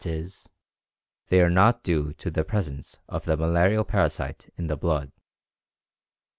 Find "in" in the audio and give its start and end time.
4.57-4.65